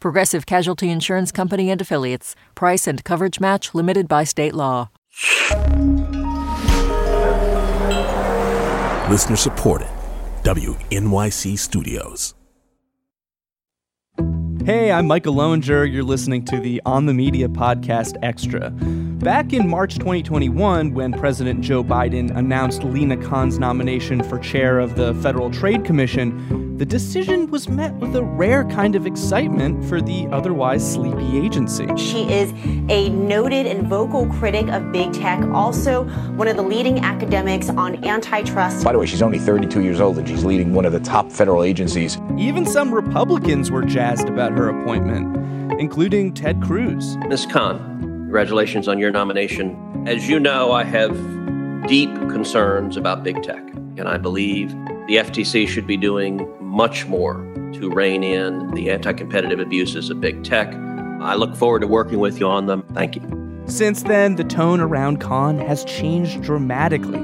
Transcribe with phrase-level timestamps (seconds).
[0.00, 2.34] Progressive Casualty Insurance Company and Affiliates.
[2.54, 4.90] Price and coverage match limited by state law.
[9.10, 9.88] Listener supported.
[10.44, 12.34] WNYC Studios.
[14.64, 15.92] Hey, I'm Micah Loewinger.
[15.92, 18.72] You're listening to the On the Media podcast Extra.
[19.22, 24.96] Back in March 2021, when President Joe Biden announced Lina Khan's nomination for chair of
[24.96, 30.02] the Federal Trade Commission, the decision was met with a rare kind of excitement for
[30.02, 31.86] the otherwise sleepy agency.
[31.96, 32.52] She is
[32.90, 36.02] a noted and vocal critic of big tech, also
[36.34, 38.84] one of the leading academics on antitrust.
[38.84, 41.30] By the way, she's only 32 years old and she's leading one of the top
[41.30, 42.18] federal agencies.
[42.36, 47.16] Even some Republicans were jazzed about her appointment, including Ted Cruz.
[47.28, 47.46] Ms.
[47.46, 47.91] Khan,
[48.32, 49.76] congratulations on your nomination.
[50.08, 51.14] As you know, I have
[51.86, 53.62] deep concerns about big tech,
[53.98, 54.70] and I believe
[55.06, 57.34] the FTC should be doing much more
[57.74, 60.72] to rein in the anti competitive abuses of big tech.
[61.20, 62.84] I look forward to working with you on them.
[62.94, 63.62] Thank you.
[63.66, 67.20] Since then, the tone around Khan has changed dramatically.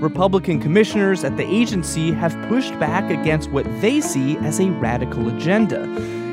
[0.00, 5.26] Republican commissioners at the agency have pushed back against what they see as a radical
[5.36, 5.82] agenda.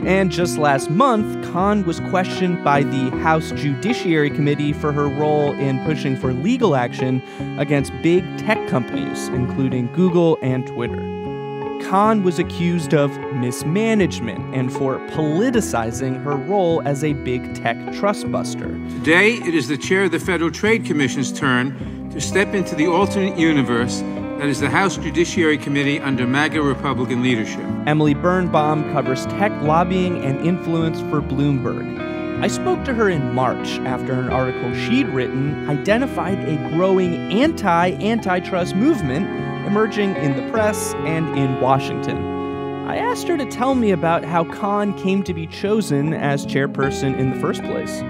[0.05, 5.53] And just last month, Khan was questioned by the House Judiciary Committee for her role
[5.53, 7.21] in pushing for legal action
[7.59, 10.99] against big tech companies, including Google and Twitter.
[11.87, 18.31] Khan was accused of mismanagement and for politicizing her role as a big tech trust
[18.31, 18.69] buster.
[18.89, 22.87] Today, it is the chair of the Federal Trade Commission's turn to step into the
[22.87, 24.01] alternate universe
[24.41, 27.63] that is the House Judiciary Committee under MAGA Republican leadership.
[27.85, 32.41] Emily Birnbaum covers tech lobbying and influence for Bloomberg.
[32.41, 37.91] I spoke to her in March after an article she'd written identified a growing anti
[38.03, 39.27] antitrust movement
[39.67, 42.17] emerging in the press and in Washington.
[42.87, 47.15] I asked her to tell me about how Khan came to be chosen as chairperson
[47.15, 48.01] in the first place.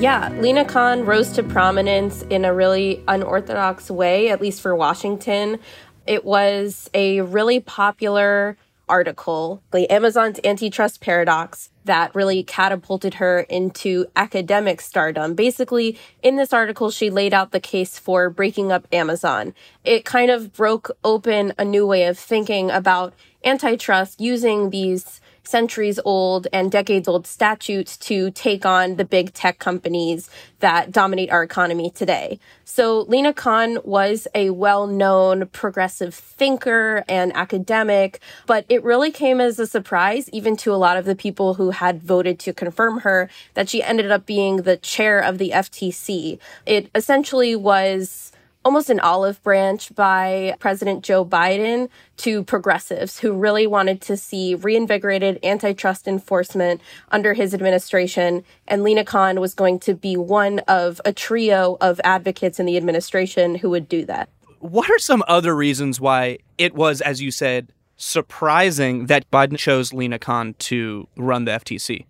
[0.00, 5.58] Yeah, Lina Khan rose to prominence in a really unorthodox way, at least for Washington.
[6.06, 8.56] It was a really popular
[8.88, 15.34] article, the Amazon's antitrust paradox, that really catapulted her into academic stardom.
[15.34, 19.54] Basically, in this article, she laid out the case for breaking up Amazon.
[19.84, 23.14] It kind of broke open a new way of thinking about
[23.44, 29.58] antitrust using these centuries old and decades old statutes to take on the big tech
[29.58, 30.30] companies
[30.60, 32.38] that dominate our economy today.
[32.64, 39.58] So Lina Khan was a well-known progressive thinker and academic, but it really came as
[39.58, 43.28] a surprise even to a lot of the people who had voted to confirm her
[43.54, 46.38] that she ended up being the chair of the FTC.
[46.66, 48.32] It essentially was
[48.64, 51.88] almost an olive branch by President Joe Biden
[52.18, 58.44] to progressives who really wanted to see reinvigorated antitrust enforcement under his administration.
[58.68, 62.76] And Lina Khan was going to be one of a trio of advocates in the
[62.76, 64.28] administration who would do that.
[64.58, 69.94] What are some other reasons why it was, as you said, surprising that Biden chose
[69.94, 72.04] Lina Khan to run the FTC?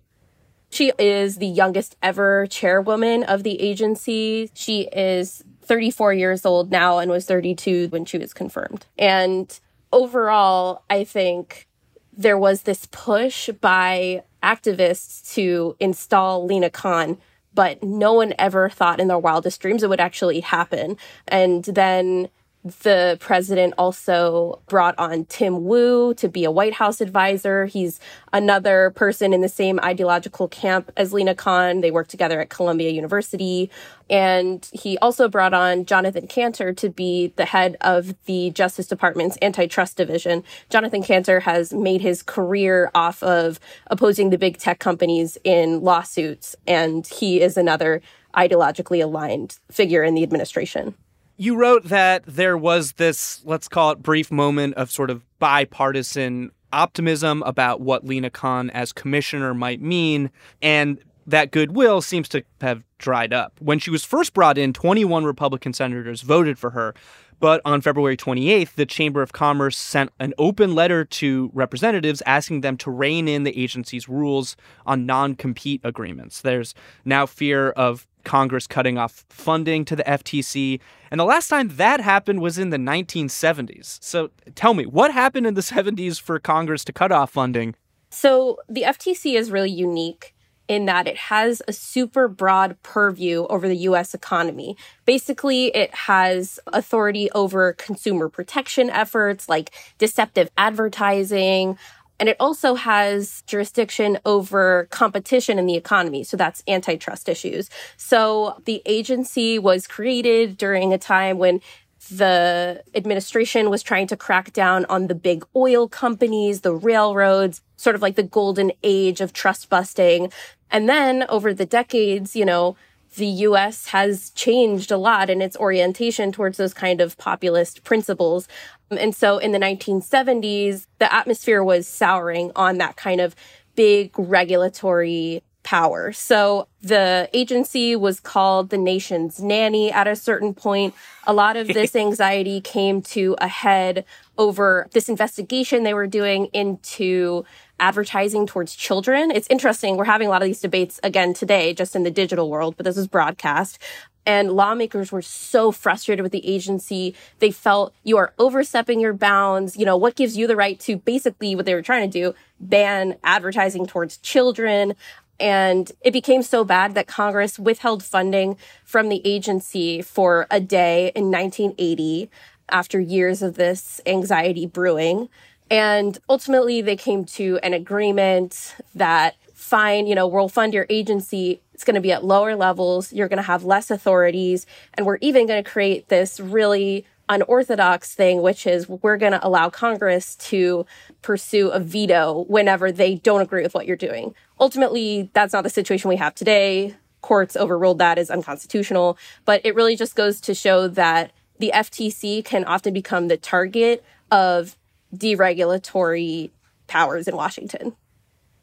[0.73, 4.51] She is the youngest ever chairwoman of the agency.
[4.55, 8.87] She is 34 years old now and was 32 when she was confirmed.
[8.99, 9.57] And
[9.93, 11.69] overall, I think
[12.13, 17.19] there was this push by activists to install Lina Khan,
[17.55, 20.97] but no one ever thought in their wildest dreams it would actually happen.
[21.29, 22.31] And then
[22.63, 27.65] the president also brought on Tim Wu to be a White House advisor.
[27.65, 27.99] He's
[28.35, 31.81] another person in the same ideological camp as Lina Khan.
[31.81, 33.71] They work together at Columbia University.
[34.11, 39.39] And he also brought on Jonathan Kanter to be the head of the Justice Department's
[39.41, 40.45] antitrust division.
[40.69, 46.57] Jonathan Kanter has made his career off of opposing the big tech companies in lawsuits,
[46.67, 48.03] and he is another
[48.35, 50.95] ideologically aligned figure in the administration
[51.41, 56.51] you wrote that there was this, let's call it brief moment of sort of bipartisan
[56.71, 60.31] optimism about what Lina Khan as commissioner might mean.
[60.61, 63.55] And that goodwill seems to have dried up.
[63.59, 66.95] When she was first brought in, 21 Republican senators voted for her.
[67.41, 72.61] But on February 28th, the Chamber of Commerce sent an open letter to representatives asking
[72.61, 74.57] them to rein in the agency's rules
[74.87, 76.43] on non compete agreements.
[76.43, 80.81] There's now fear of Congress cutting off funding to the FTC.
[81.11, 83.99] And the last time that happened was in the 1970s.
[84.03, 87.75] So tell me, what happened in the 70s for Congress to cut off funding?
[88.11, 90.35] So the FTC is really unique
[90.71, 94.77] in that it has a super broad purview over the US economy.
[95.05, 101.77] Basically, it has authority over consumer protection efforts like deceptive advertising,
[102.21, 106.23] and it also has jurisdiction over competition in the economy.
[106.23, 107.69] So that's antitrust issues.
[107.97, 111.61] So the agency was created during a time when
[112.09, 117.95] the administration was trying to crack down on the big oil companies, the railroads, sort
[117.95, 120.33] of like the golden age of trust busting.
[120.71, 122.77] And then over the decades, you know,
[123.17, 128.49] the US has changed a lot in its orientation towards those kind of populist principles.
[128.91, 133.35] And so in the 1970s, the atmosphere was souring on that kind of
[133.75, 136.11] big regulatory power.
[136.11, 140.95] So the agency was called the nation's nanny at a certain point.
[141.29, 144.05] A lot of this anxiety came to a head
[144.37, 147.45] over this investigation they were doing into
[147.79, 149.31] advertising towards children.
[149.31, 149.97] It's interesting.
[149.97, 152.83] We're having a lot of these debates again today, just in the digital world, but
[152.83, 153.79] this is broadcast.
[154.27, 157.15] And lawmakers were so frustrated with the agency.
[157.39, 159.77] They felt you are overstepping your bounds.
[159.77, 162.35] You know, what gives you the right to basically what they were trying to do,
[162.59, 164.97] ban advertising towards children.
[165.41, 171.11] And it became so bad that Congress withheld funding from the agency for a day
[171.15, 172.31] in 1980
[172.69, 175.29] after years of this anxiety brewing.
[175.71, 181.61] And ultimately, they came to an agreement that fine, you know, we'll fund your agency.
[181.75, 183.13] It's going to be at lower levels.
[183.13, 184.67] You're going to have less authorities.
[184.95, 189.47] And we're even going to create this really unorthodox thing, which is we're going to
[189.47, 190.85] allow Congress to
[191.23, 194.35] pursue a veto whenever they don't agree with what you're doing.
[194.59, 196.97] Ultimately, that's not the situation we have today.
[197.23, 202.45] Courts overruled that as unconstitutional, but it really just goes to show that the FTC
[202.45, 204.77] can often become the target of
[205.15, 206.51] deregulatory
[206.89, 207.95] powers in Washington.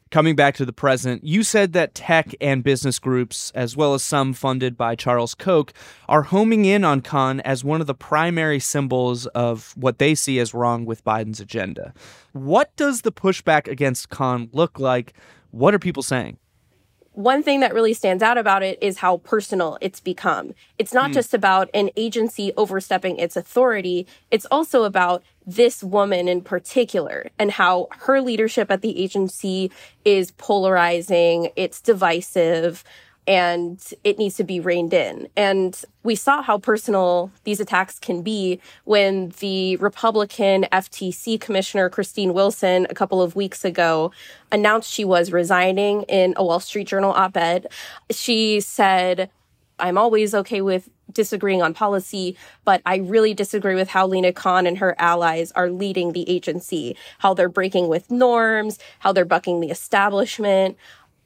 [0.09, 4.03] Coming back to the present, you said that tech and business groups, as well as
[4.03, 5.73] some funded by Charles Koch,
[6.07, 10.39] are homing in on Khan as one of the primary symbols of what they see
[10.39, 11.93] as wrong with Biden's agenda.
[12.31, 15.13] What does the pushback against Khan look like?
[15.51, 16.37] What are people saying?
[17.17, 20.53] one thing that really stands out about it is how personal it's become.
[20.77, 21.15] It's not mm.
[21.15, 27.51] just about an agency overstepping its authority, it's also about this woman in particular and
[27.51, 29.71] how her leadership at the agency
[30.03, 32.83] is polarizing, it's divisive,
[33.25, 35.27] and it needs to be reined in.
[35.35, 42.33] And we saw how personal these attacks can be when the Republican FTC Commissioner Christine
[42.33, 44.11] Wilson a couple of weeks ago
[44.51, 47.67] announced she was resigning in a Wall Street Journal op ed.
[48.09, 49.29] She said,
[49.79, 52.35] I'm always okay with disagreeing on policy,
[52.65, 56.95] but I really disagree with how Lina Khan and her allies are leading the agency,
[57.19, 60.77] how they're breaking with norms, how they're bucking the establishment.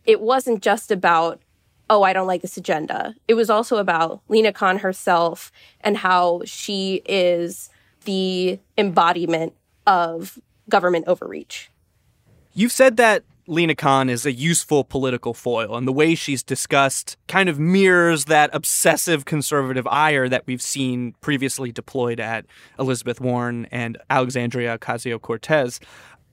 [0.06, 1.42] It wasn't just about
[1.90, 3.16] oh, I don't like this agenda.
[3.28, 5.52] It was also about Lina Khan herself
[5.82, 7.70] and how she is
[8.06, 9.54] the embodiment
[9.86, 10.40] of
[10.70, 11.70] government overreach.
[12.54, 17.18] You've said that Lina Khan is a useful political foil, and the way she's discussed
[17.28, 22.46] kind of mirrors that obsessive conservative ire that we've seen previously deployed at
[22.80, 25.82] Elizabeth Warren and Alexandria Ocasio Cortez.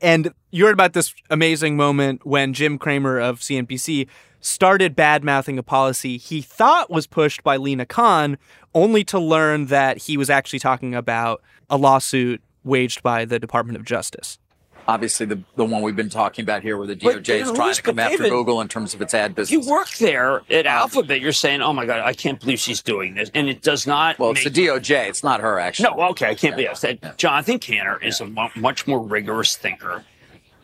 [0.01, 4.07] And you heard about this amazing moment when Jim Cramer of CNBC
[4.39, 8.39] started bad mouthing a policy he thought was pushed by Lina Khan,
[8.77, 13.77] only to learn that he was actually talking about a lawsuit waged by the Department
[13.77, 14.39] of Justice.
[14.89, 17.75] Obviously, the, the one we've been talking about here, where the DOJ but, is trying
[17.75, 19.67] to come after Google in terms of its ad business.
[19.67, 21.21] You work there at um, Alphabet.
[21.21, 24.19] You're saying, "Oh my God, I can't believe she's doing this," and it does not.
[24.19, 25.09] Well, it's the DOJ.
[25.09, 25.91] It's not her, actually.
[25.91, 26.73] No, okay, I can't yeah.
[26.73, 27.19] believe that.
[27.19, 28.27] Jonathan Kanter is a
[28.57, 30.07] much more rigorous thinker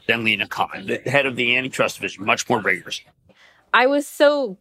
[0.07, 3.02] than Lina Khan, the head of the antitrust division, much more rigorous.
[3.75, 4.57] I was so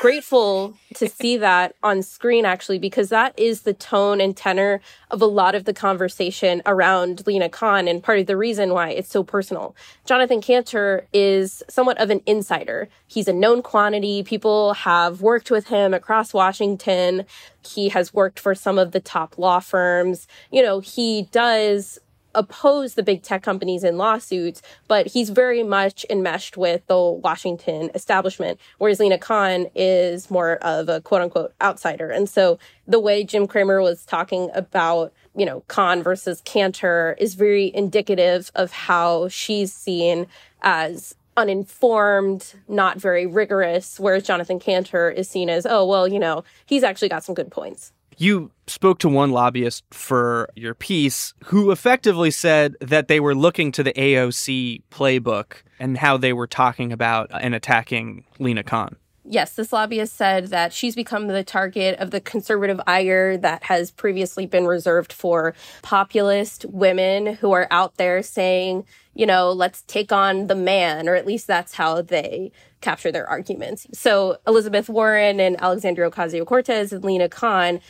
[0.00, 4.80] grateful to see that on screen actually because that is the tone and tenor
[5.10, 8.88] of a lot of the conversation around Lina Khan and part of the reason why
[8.88, 9.76] it's so personal.
[10.06, 12.88] Jonathan Kanter is somewhat of an insider.
[13.06, 14.22] He's a known quantity.
[14.22, 17.26] People have worked with him across Washington.
[17.68, 20.26] He has worked for some of the top law firms.
[20.50, 21.98] You know, he does
[22.34, 27.90] oppose the big tech companies in lawsuits, but he's very much enmeshed with the Washington
[27.94, 32.10] establishment, whereas Lina Khan is more of a quote unquote outsider.
[32.10, 37.34] And so the way Jim Cramer was talking about, you know, Khan versus Kanter is
[37.34, 40.26] very indicative of how she's seen
[40.62, 46.44] as uninformed, not very rigorous, whereas Jonathan Kanter is seen as, oh, well, you know,
[46.66, 47.92] he's actually got some good points.
[48.16, 53.72] You spoke to one lobbyist for your piece who effectively said that they were looking
[53.72, 58.96] to the AOC playbook and how they were talking about and attacking Lina Khan.
[59.26, 63.90] Yes, this lobbyist said that she's become the target of the conservative ire that has
[63.90, 70.12] previously been reserved for populist women who are out there saying, you know, let's take
[70.12, 72.52] on the man, or at least that's how they
[72.82, 73.86] capture their arguments.
[73.94, 77.80] So Elizabeth Warren and Alexandria Ocasio Cortez and Lina Khan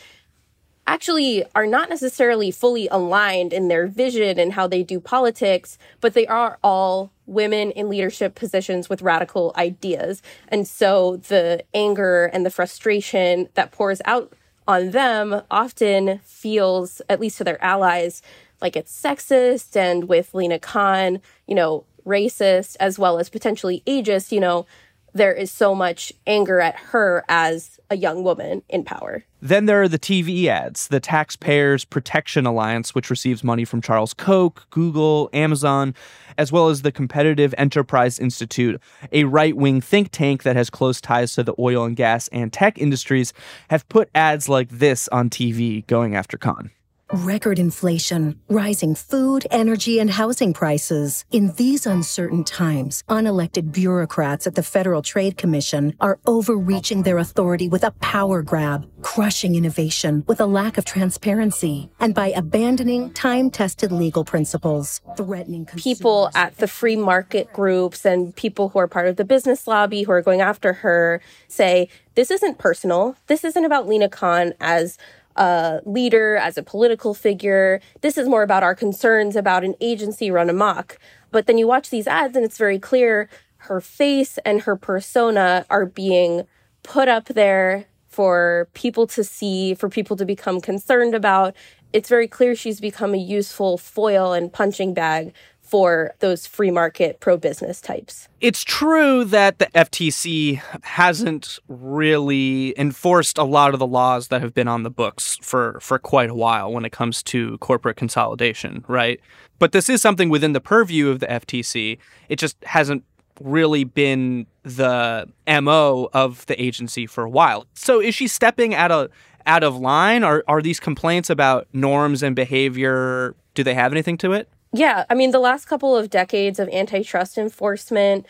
[0.87, 6.13] actually are not necessarily fully aligned in their vision and how they do politics, but
[6.13, 10.21] they are all women in leadership positions with radical ideas.
[10.47, 14.33] And so the anger and the frustration that pours out
[14.67, 18.21] on them often feels, at least to their allies,
[18.61, 24.31] like it's sexist and with Lina Khan, you know, racist as well as potentially ageist,
[24.31, 24.65] you know,
[25.13, 29.23] there is so much anger at her as a young woman in power.
[29.45, 34.11] Then there are the TV ads, the Taxpayers Protection Alliance, which receives money from Charles
[34.11, 35.93] Koch, Google, Amazon,
[36.35, 40.99] as well as the Competitive Enterprise Institute, a right wing think tank that has close
[40.99, 43.33] ties to the oil and gas and tech industries,
[43.69, 46.71] have put ads like this on TV going after Khan.
[47.13, 51.23] Record inflation, rising food, energy, and housing prices.
[51.31, 57.69] In these uncertain times, unelected bureaucrats at the Federal Trade Commission are overreaching their authority
[57.69, 63.51] with a power grab, crushing innovation with a lack of transparency, and by abandoning time
[63.51, 69.07] tested legal principles, threatening people at the free market groups and people who are part
[69.07, 73.15] of the business lobby who are going after her say, this isn't personal.
[73.27, 74.97] This isn't about Lina Khan as
[75.35, 77.81] a leader, as a political figure.
[78.01, 80.97] This is more about our concerns about an agency run amok.
[81.31, 85.65] But then you watch these ads and it's very clear her face and her persona
[85.69, 86.47] are being
[86.83, 91.55] put up there for people to see, for people to become concerned about.
[91.91, 95.33] It's very clear she's become a useful foil and punching bag
[95.65, 98.29] for those free market pro business types.
[98.39, 104.53] It's true that the FTC hasn't really enforced a lot of the laws that have
[104.53, 108.85] been on the books for, for quite a while when it comes to corporate consolidation,
[108.87, 109.19] right?
[109.57, 111.97] But this is something within the purview of the FTC.
[112.29, 113.03] It just hasn't
[113.41, 117.65] really been the MO of the agency for a while.
[117.73, 119.09] So is she stepping out of
[119.45, 120.23] out of line?
[120.23, 124.49] Are are these complaints about norms and behavior do they have anything to it?
[124.75, 128.25] Yeah, I mean, the last couple of decades of antitrust enforcement,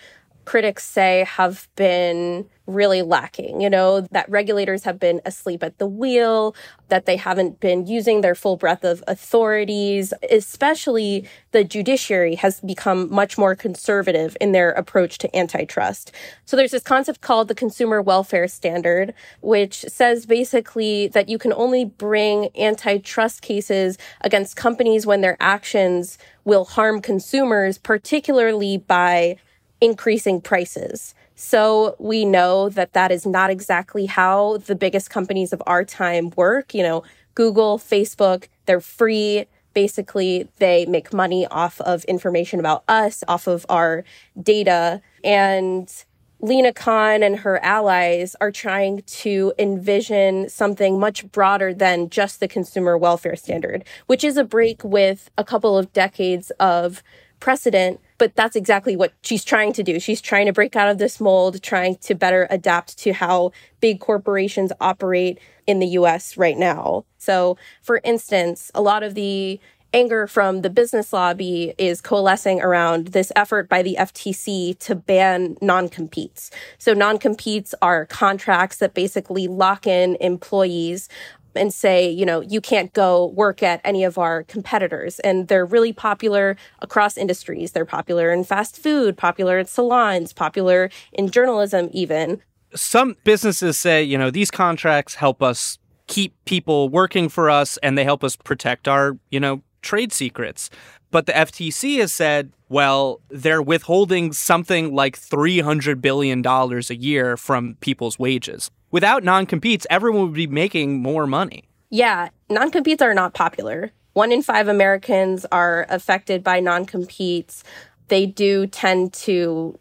[0.45, 3.61] critics say, have been really lacking.
[3.61, 6.55] You know, that regulators have been asleep at the wheel,
[6.87, 13.11] that they haven't been using their full breadth of authorities, especially the judiciary has become
[13.13, 16.11] much more conservative in their approach to antitrust.
[16.45, 21.53] So there's this concept called the consumer welfare standard, which says basically that you can
[21.53, 29.37] only bring antitrust cases against companies when their actions will harm consumers, particularly by
[29.81, 31.13] increasing prices.
[31.35, 36.31] So we know that that is not exactly how the biggest companies of our time
[36.35, 36.73] work.
[36.73, 37.03] You know,
[37.35, 39.45] Google, Facebook, they're free.
[39.73, 44.05] Basically, they make money off of information about us, off of our
[44.41, 45.01] data.
[45.23, 45.91] And
[46.39, 52.47] Lina Khan and her allies are trying to envision something much broader than just the
[52.47, 57.03] consumer welfare standard, which is a break with a couple of decades of
[57.45, 59.99] precedent but that's exactly what she's trying to do.
[59.99, 63.99] She's trying to break out of this mold, trying to better adapt to how big
[63.99, 67.05] corporations operate in the US right now.
[67.17, 69.59] So, for instance, a lot of the
[69.93, 75.57] anger from the business lobby is coalescing around this effort by the FTC to ban
[75.61, 76.51] non competes.
[76.77, 81.09] So, non competes are contracts that basically lock in employees
[81.55, 85.19] and say, you know, you can't go work at any of our competitors.
[85.19, 87.71] And they're really popular across industries.
[87.71, 92.41] They're popular in fast food, popular in salons, popular in journalism, even.
[92.73, 97.97] Some businesses say, you know, these contracts help us keep people working for us and
[97.97, 100.69] they help us protect our, you know, trade secrets.
[101.11, 107.75] But the FTC has said, well, they're withholding something like $300 billion a year from
[107.79, 111.63] people's wages without non competes, everyone would be making more money.
[111.89, 113.91] Yeah, non competes are not popular.
[114.13, 117.63] one in five Americans are affected by non competes.
[118.07, 119.77] They do tend to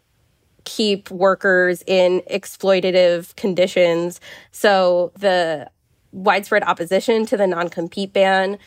[0.65, 4.19] keep workers in exploitative conditions.
[4.51, 5.69] So the
[6.11, 8.57] widespread opposition to the non compete ban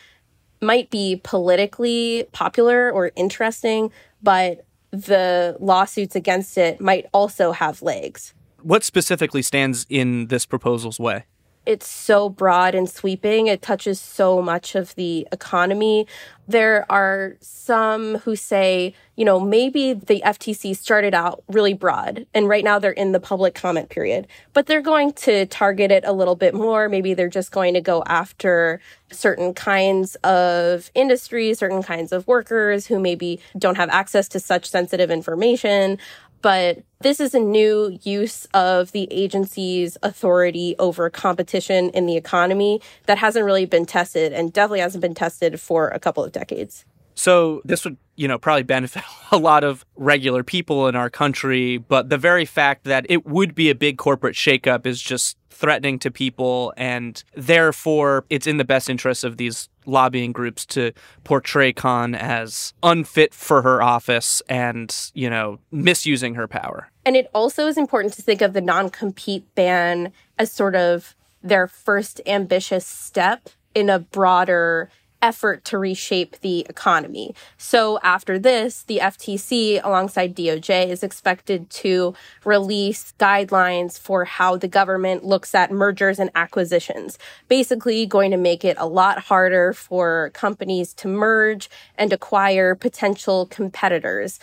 [0.61, 3.91] might be politically popular or interesting,
[4.21, 8.33] but the lawsuits against it might also have legs.
[8.61, 11.25] What specifically stands in this proposal's way?
[11.65, 13.47] It's so broad and sweeping.
[13.47, 16.07] It touches so much of the economy.
[16.47, 22.49] There are some who say, you know, maybe the FTC started out really broad and
[22.49, 26.13] right now they're in the public comment period, but they're going to target it a
[26.13, 26.89] little bit more.
[26.89, 32.87] Maybe they're just going to go after certain kinds of industries, certain kinds of workers
[32.87, 35.99] who maybe don't have access to such sensitive information
[36.41, 42.81] but this is a new use of the agency's authority over competition in the economy
[43.05, 46.85] that hasn't really been tested and definitely hasn't been tested for a couple of decades.
[47.19, 51.77] So this would, you know, probably benefit a lot of regular people in our country,
[51.77, 55.99] but the very fact that it would be a big corporate shakeup is just threatening
[55.99, 60.93] to people and therefore it's in the best interest of these lobbying groups to
[61.25, 66.89] portray Khan as unfit for her office and, you know, misusing her power.
[67.05, 71.67] And it also is important to think of the non-compete ban as sort of their
[71.67, 74.89] first ambitious step in a broader
[75.21, 77.35] effort to reshape the economy.
[77.57, 82.13] So after this, the FTC alongside DOJ is expected to
[82.45, 87.17] release guidelines for how the government looks at mergers and acquisitions.
[87.47, 93.45] Basically going to make it a lot harder for companies to merge and acquire potential
[93.47, 94.39] competitors.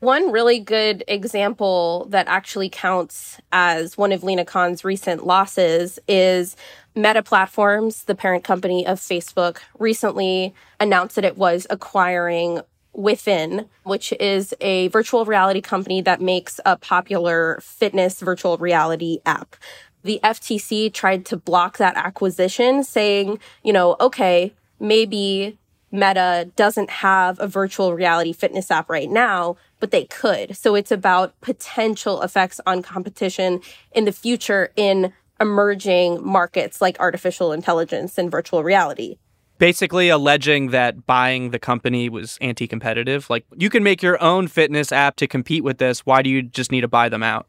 [0.00, 6.56] One really good example that actually counts as one of Lina Khan's recent losses is
[6.94, 14.12] Meta Platforms, the parent company of Facebook, recently announced that it was acquiring Within, which
[14.18, 19.54] is a virtual reality company that makes a popular fitness virtual reality app.
[20.02, 25.56] The FTC tried to block that acquisition, saying, you know, okay, maybe
[25.92, 30.56] Meta doesn't have a virtual reality fitness app right now, but they could.
[30.56, 33.60] So it's about potential effects on competition
[33.92, 39.16] in the future in emerging markets like artificial intelligence and virtual reality.
[39.58, 43.28] Basically, alleging that buying the company was anti competitive.
[43.28, 46.06] Like, you can make your own fitness app to compete with this.
[46.06, 47.46] Why do you just need to buy them out?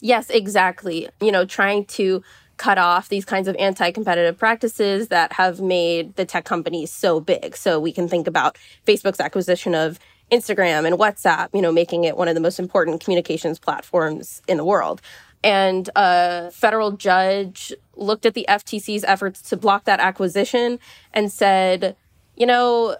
[0.00, 1.08] Yes, exactly.
[1.22, 2.22] You know, trying to
[2.56, 7.20] cut off these kinds of anti competitive practices that have made the tech companies so
[7.20, 7.56] big.
[7.56, 9.98] So we can think about Facebook's acquisition of
[10.30, 14.56] Instagram and WhatsApp, you know, making it one of the most important communications platforms in
[14.56, 15.00] the world.
[15.42, 20.78] And a federal judge looked at the FTC's efforts to block that acquisition
[21.12, 21.96] and said,
[22.36, 22.96] you know,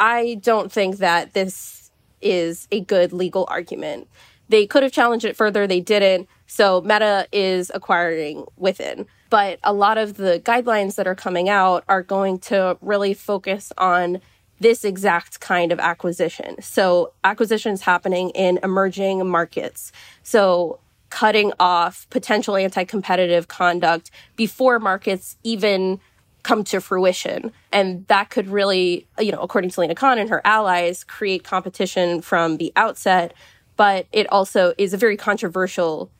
[0.00, 1.90] I don't think that this
[2.22, 4.08] is a good legal argument.
[4.48, 6.28] They could have challenged it further, they didn't.
[6.46, 9.06] So Meta is acquiring Within.
[9.28, 13.72] But a lot of the guidelines that are coming out are going to really focus
[13.76, 14.20] on
[14.60, 16.60] this exact kind of acquisition.
[16.62, 19.92] So acquisitions happening in emerging markets.
[20.22, 26.00] So cutting off potential anti-competitive conduct before markets even
[26.42, 27.52] come to fruition.
[27.72, 32.22] And that could really, you know, according to Lina Khan and her allies, create competition
[32.22, 33.34] from the outset.
[33.76, 36.10] But it also is a very controversial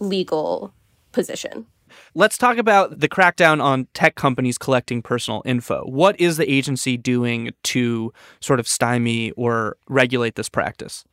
[0.00, 0.72] legal
[1.12, 1.66] position.
[2.14, 5.84] Let's talk about the crackdown on tech companies collecting personal info.
[5.84, 11.04] What is the agency doing to sort of stymie or regulate this practice?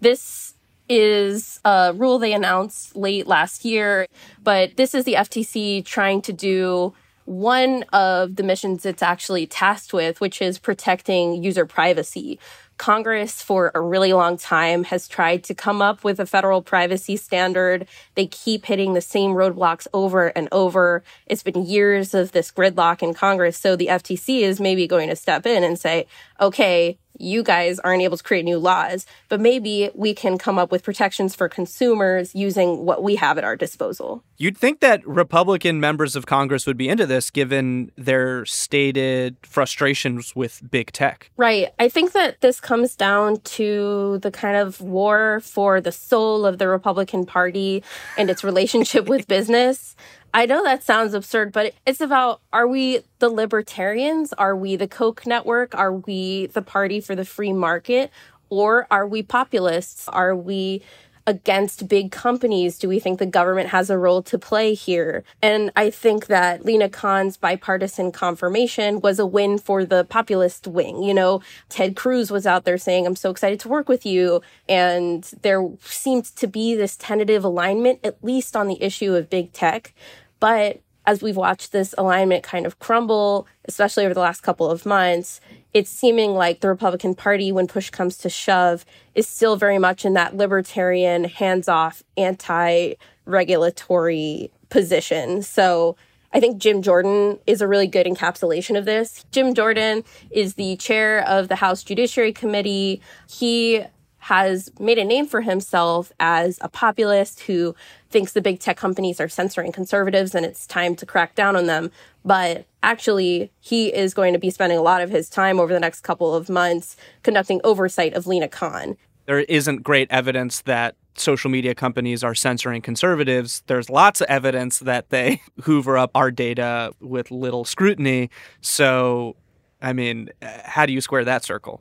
[0.00, 0.54] This
[0.88, 4.06] is a rule they announced late last year,
[4.42, 9.92] but this is the FTC trying to do one of the missions it's actually tasked
[9.92, 12.38] with, which is protecting user privacy.
[12.78, 17.16] Congress, for a really long time, has tried to come up with a federal privacy
[17.16, 17.86] standard.
[18.14, 21.02] They keep hitting the same roadblocks over and over.
[21.26, 23.56] It's been years of this gridlock in Congress.
[23.56, 26.06] So the FTC is maybe going to step in and say,
[26.40, 30.70] okay, you guys aren't able to create new laws, but maybe we can come up
[30.70, 34.22] with protections for consumers using what we have at our disposal.
[34.38, 40.36] You'd think that Republican members of Congress would be into this given their stated frustrations
[40.36, 41.30] with big tech.
[41.36, 41.68] Right.
[41.78, 46.58] I think that this comes down to the kind of war for the soul of
[46.58, 47.82] the Republican Party
[48.18, 49.96] and its relationship with business.
[50.34, 54.34] I know that sounds absurd, but it's about are we the libertarians?
[54.34, 55.74] Are we the Koch network?
[55.74, 58.10] Are we the party for the free market?
[58.50, 60.08] Or are we populists?
[60.08, 60.82] Are we
[61.26, 62.78] against big companies?
[62.78, 65.24] Do we think the government has a role to play here?
[65.42, 71.02] And I think that Lina Khan's bipartisan confirmation was a win for the populist wing.
[71.02, 74.42] You know, Ted Cruz was out there saying, I'm so excited to work with you.
[74.68, 79.52] And there seemed to be this tentative alignment, at least on the issue of big
[79.52, 79.92] tech.
[80.38, 84.84] But as we've watched this alignment kind of crumble, especially over the last couple of
[84.84, 85.40] months,
[85.72, 90.04] it's seeming like the Republican Party, when push comes to shove, is still very much
[90.04, 95.42] in that libertarian, hands off, anti regulatory position.
[95.42, 95.96] So
[96.32, 99.24] I think Jim Jordan is a really good encapsulation of this.
[99.30, 103.00] Jim Jordan is the chair of the House Judiciary Committee.
[103.28, 103.84] He
[104.26, 107.76] has made a name for himself as a populist who
[108.10, 111.66] thinks the big tech companies are censoring conservatives and it's time to crack down on
[111.66, 111.92] them.
[112.24, 115.78] But actually, he is going to be spending a lot of his time over the
[115.78, 118.96] next couple of months conducting oversight of Lina Khan.
[119.26, 123.62] There isn't great evidence that social media companies are censoring conservatives.
[123.68, 128.30] There's lots of evidence that they hoover up our data with little scrutiny.
[128.60, 129.36] So,
[129.80, 131.80] I mean, how do you square that circle?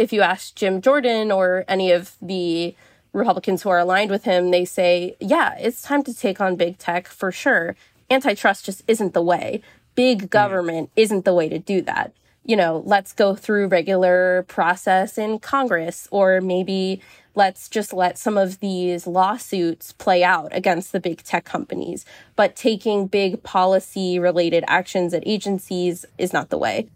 [0.00, 2.74] If you ask Jim Jordan or any of the
[3.12, 6.78] Republicans who are aligned with him, they say, yeah, it's time to take on big
[6.78, 7.76] tech for sure.
[8.08, 9.62] Antitrust just isn't the way.
[9.94, 10.30] Big mm.
[10.30, 12.14] government isn't the way to do that.
[12.44, 17.02] You know, let's go through regular process in Congress, or maybe
[17.34, 22.06] let's just let some of these lawsuits play out against the big tech companies.
[22.36, 26.88] But taking big policy related actions at agencies is not the way.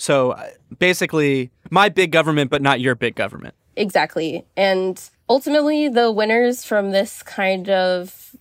[0.00, 3.54] So uh, basically, my big government, but not your big government.
[3.76, 4.46] Exactly.
[4.56, 8.34] And ultimately, the winners from this kind of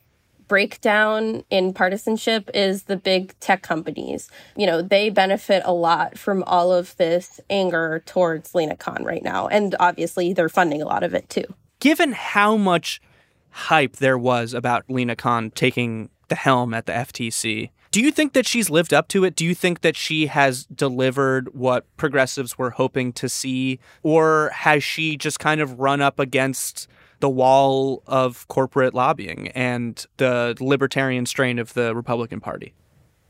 [0.47, 4.31] breakdown in partisanship is the big tech companies.
[4.55, 9.21] You know, they benefit a lot from all of this anger towards Lina Khan right
[9.21, 9.49] now.
[9.49, 11.43] And obviously, they're funding a lot of it too.
[11.81, 13.01] Given how much
[13.49, 18.33] hype there was about Lina Khan taking the helm at the FTC, do you think
[18.33, 19.35] that she's lived up to it?
[19.35, 23.79] Do you think that she has delivered what progressives were hoping to see?
[24.03, 26.87] Or has she just kind of run up against
[27.19, 32.73] the wall of corporate lobbying and the libertarian strain of the Republican Party?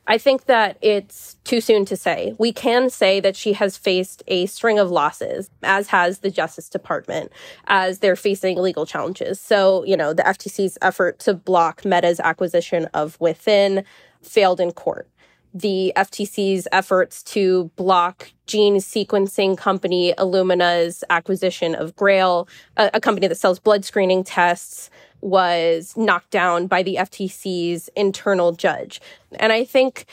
[0.09, 2.33] I think that it's too soon to say.
[2.39, 6.67] We can say that she has faced a string of losses, as has the Justice
[6.67, 7.31] Department,
[7.67, 9.39] as they're facing legal challenges.
[9.39, 13.85] So, you know, the FTC's effort to block Meta's acquisition of Within,
[14.21, 15.07] failed in court.
[15.53, 23.27] The FTC's efforts to block gene sequencing company Illumina's acquisition of Grail, a, a company
[23.27, 24.89] that sells blood screening tests,
[25.21, 29.01] was knocked down by the FTC's internal judge.
[29.39, 30.05] And I think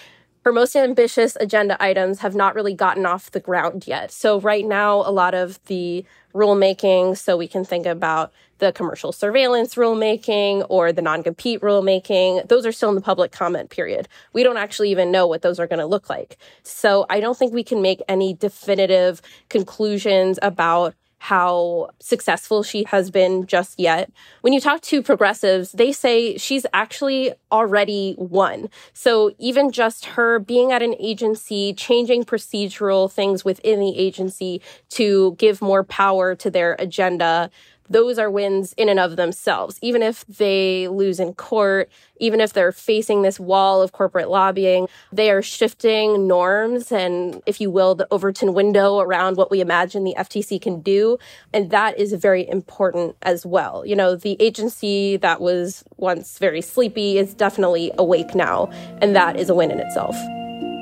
[0.47, 4.13] her most ambitious agenda items have not really gotten off the ground yet.
[4.13, 9.11] So, right now, a lot of the rulemaking, so we can think about the commercial
[9.11, 14.07] surveillance rulemaking or the non compete rulemaking, those are still in the public comment period.
[14.35, 16.39] We don't actually even know what those are going to look like.
[16.63, 23.11] So I don't think we can make any definitive conclusions about how successful she has
[23.11, 24.11] been just yet.
[24.43, 28.69] When you talk to progressives, they say she's actually already won.
[28.93, 35.35] So even just her being at an agency, changing procedural things within the agency to
[35.39, 37.51] give more power to their agenda,
[37.89, 39.79] those are wins in and of themselves.
[39.83, 44.89] Even if they lose in court, even if they're facing this wall of corporate lobbying,
[45.13, 50.05] they are shifting norms and, if you will, the Overton window around what we imagine
[50.05, 51.19] the FTC can do.
[51.53, 53.85] And that is very important as well.
[53.85, 58.67] You know, the agency that was once very sleepy is definitely awake now,
[59.01, 60.17] and that is a win in itself.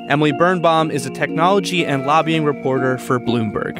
[0.07, 3.75] Emily Birnbaum is a technology and lobbying reporter for Bloomberg.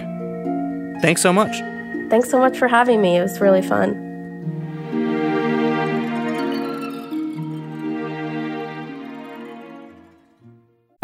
[1.02, 1.56] Thanks so much.
[2.10, 3.18] Thanks so much for having me.
[3.18, 4.06] It was really fun.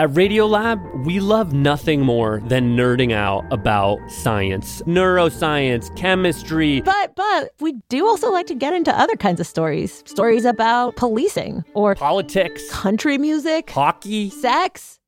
[0.01, 6.81] At Radiolab, we love nothing more than nerding out about science, neuroscience, chemistry.
[6.81, 10.01] But but we do also like to get into other kinds of stories.
[10.07, 15.00] Stories about policing or politics, country music, hockey, sex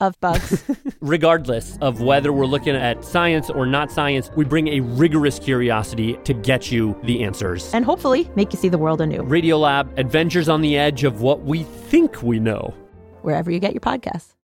[0.00, 0.64] of bugs.
[1.00, 6.18] Regardless of whether we're looking at science or not science, we bring a rigorous curiosity
[6.24, 7.72] to get you the answers.
[7.74, 9.22] And hopefully make you see the world anew.
[9.22, 12.74] Radiolab, adventures on the edge of what we think we know.
[13.22, 14.34] Wherever you get your podcasts.